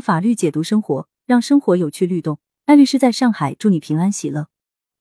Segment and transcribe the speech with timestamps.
[0.00, 2.38] 法律解读生活，让生活有趣律动。
[2.66, 4.48] 艾律师在上海，祝你平安喜乐。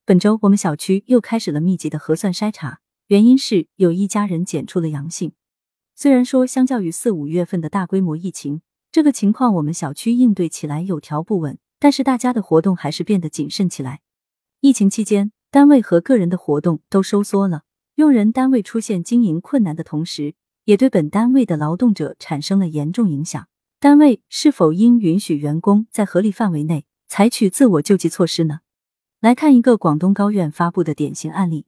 [0.06, 5.34] 本周我们小区又开始了密集的核酸筛查，原因是有一家人检出了阳性。
[5.96, 8.62] 虽然说相较于四五月份的大规模疫情，
[8.92, 14.02] 这个情况我们小区应对起来有条不紊，但是大家的活动还是变得谨慎起来。
[14.62, 17.64] 疫情期间，单位和个人的活动都收缩了，
[17.96, 23.48] 用人单位出现经营困难的同时，也对本单位的劳动者产生了严重影响。
[23.82, 28.60] 单位是否应允许员工在合理范围内采取自我救济措施呢？
[29.22, 31.66] 来看一个广东高院发布的典型案例：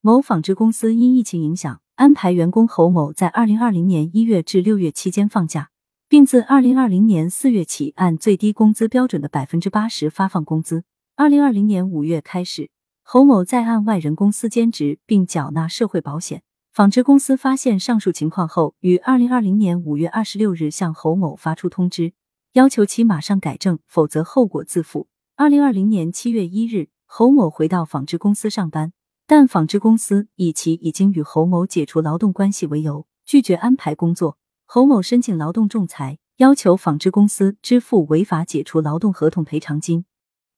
[0.00, 5.70] 某纺织公司因疫情影响，安排员工侯某在二零二零年一月至六月期间放假，
[6.08, 10.84] 并自二零二零年四月起按最低工资标准的百分之八十发放工资。
[11.16, 12.70] 二零二零年五月开始，
[13.02, 16.44] 侯某在按外人公司兼职并缴纳社会保险。
[16.72, 22.12] 纺织公司发现上述情况后，于二零二零年五月二十六日向侯某发出通知，
[22.52, 25.08] 要求其马上改正，否则后果自负。
[25.34, 28.92] 二零二零年七月一日，侯某回到纺织公司上班，
[29.26, 34.38] 但纺织公司以其已经与侯某解除劳动关系为由，拒绝安排工作。
[34.64, 40.04] 侯某申请劳动仲裁，要求纺织公司支付违法解除劳动合同赔偿金。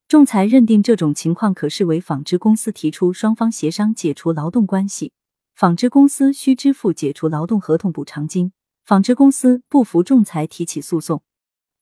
[0.06, 5.12] 仲裁认定这种情况可视为纺织公司提出双方协商解除劳动关系。
[5.55, 8.53] 纺织公司需支付解除劳动合同补偿金，
[8.84, 11.22] 纺织公司不服仲裁提起诉讼。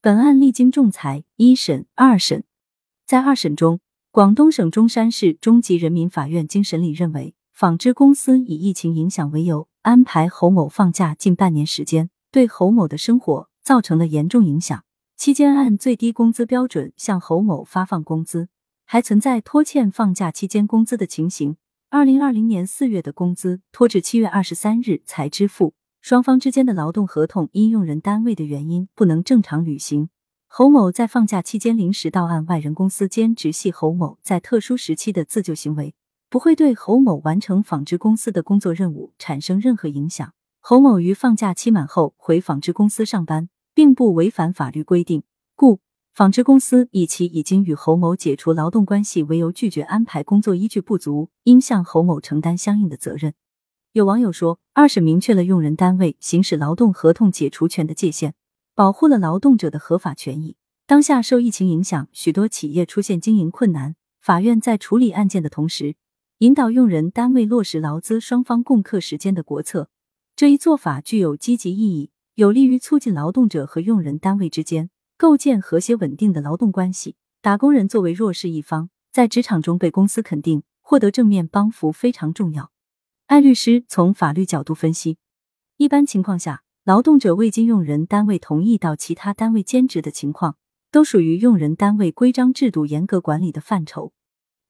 [0.02, 2.44] 本案历经仲裁一审、二审，
[3.06, 14.84] 在二审中，广东省中山市中级人民法院经审理认为，纺织公司以疫情影响为由，安排侯某放假近半年时间，对侯某的生活造成了严重影响。
[15.16, 18.48] 期间按最低工资标准向侯某发放工资，
[18.86, 21.56] 还存在拖欠放假期间工资的情形。
[21.92, 30.08] 二零二零年四月的工资拖至七月二十三日才支付，双方之间的劳动合同因用人单位的原因不能正常履行。
[30.46, 35.96] 侯某在放假期间临时到案外人公司兼职，系侯某在特殊时期的自救行为，
[36.28, 40.32] 不会对侯某完成纺织公司的工作任务产生任何影响。
[40.60, 45.24] 侯某于放假期满后回纺织公司上班，并不违反法律规定，
[45.56, 45.80] 故。
[46.12, 53.34] 纺织公司以其已经与侯某解除劳动关系为由拒绝安排工作依据不足，应向侯某承担相应的责任。
[53.92, 58.34] 有网友说，二审明确了用人单位行使劳动合同解除权的界限，
[58.74, 60.56] 保护了劳动者的合法权益。
[60.86, 65.94] 当下受疫情影响，许多企业出现经营困难，法院在处理案件的同时，
[66.38, 69.88] 引导用人单位落实劳资双方共克时艰的国策。
[70.34, 74.90] 这一做法具有积极意义，有利于促进劳动者和用人单位之间。
[75.20, 77.14] 构建和谐稳定的劳动关系。
[77.42, 82.70] 打工人作为弱势一方，在职场中被公司肯定，获得正面帮扶非常重要。
[83.26, 85.18] 艾律师从法律角度分析，
[85.76, 90.56] 一般情况下，劳动者未经用人单位同意到其他单位兼职的情况，
[90.90, 94.14] 都属于用人单位规章制度严格管理的范畴。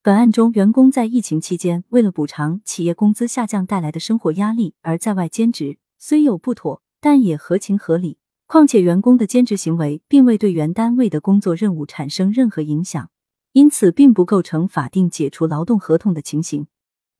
[0.02, 8.18] 本案中，员工在疫情期间为了补偿企业工资下降带来的生活压力而在外兼职，虽有不妥，但也合情合理。
[8.52, 13.08] 况且，员工的兼职行为并未对原单位的工作任务产生任何影响，
[13.52, 16.66] 因此并不构成法定解除劳动合同的情形。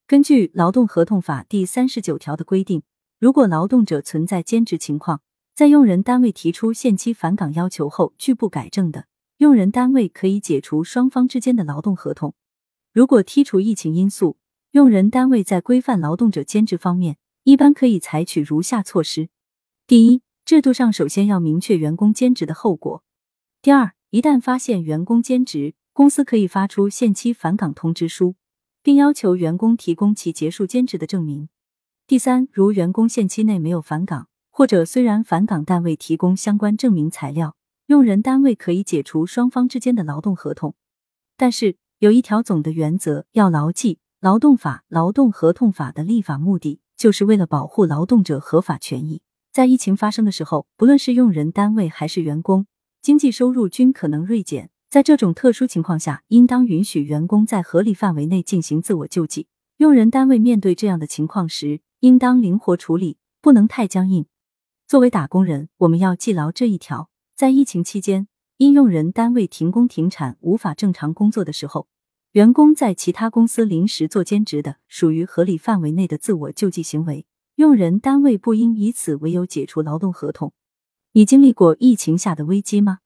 [0.08, 2.82] 根据《劳动合同法》第三十九条的规定，
[3.20, 5.20] 如果劳动者存在兼职情况，
[5.54, 9.04] 在用人单位提出限期返岗要求后拒不改正的，
[9.36, 12.34] 用人单位可以解除双方之间的劳动合同。
[12.92, 14.36] 如果剔除疫情因素，
[14.72, 19.28] 用人单位在规范劳动者兼职方面，一般可以采取如下措施：
[19.86, 23.04] 第一，制度上首先要明确员工兼职的后果。
[23.62, 28.34] 第二，一旦发现员工兼职，公司可以发出限期返岗通知书，
[28.82, 31.48] 并要求员工提供其结束兼职的证明。
[32.04, 37.54] 第三，如员工限期内没有返岗，或者虽然返岗但未提供相关证明材料，
[37.86, 40.74] 用人单位可以解除双方之间的劳动合同。
[41.36, 49.22] 但是有一条总的原则要牢记：劳动法、劳动合同法的立法目的就是为了保护劳动者合法权益。
[49.52, 52.66] 在疫情发生的时候，不论是用人单位还是员工，
[53.02, 54.70] 经济收入均可能锐减。
[54.88, 59.48] 在这种特殊情况下，应当允许员工在合理范围内进行自我救济。
[59.78, 64.26] 用人单位面对这样的情况时，应当灵活处理，不能太僵硬。
[64.86, 68.28] 作为打工人，我们要记牢这一条：在疫情期间，
[68.58, 71.88] 因用人单位停工停产无法正常工作的时候，
[72.32, 77.26] 员工在其他公司临时做兼职的，属于合理范围内的自我救济行为。
[77.60, 80.54] 用人单位不应以此为由解除劳动合同。
[81.12, 83.00] 你经历过疫情下的危机吗？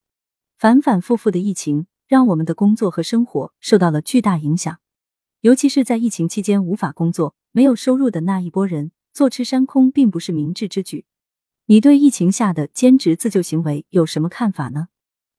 [0.56, 4.78] 反反复复的疫情让我们的工作和生活受到了巨大影响，
[5.40, 11.04] 尤其是在疫情期间无法工作、没有收入的那一波人，坐吃山空并不是明智之举。
[11.66, 14.86] 你对疫情下的兼职自救行为有什么看法呢？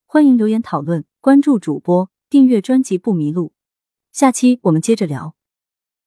[0.06, 3.54] 欢迎留言讨论，关注主播，订阅专辑不迷路。
[4.12, 5.35] 下期我们接着聊。